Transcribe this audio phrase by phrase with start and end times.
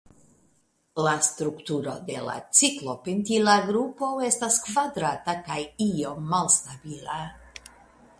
[1.07, 7.21] La strukturo de la ciklopentila grupo estas kvadrata kaj iom malstabila.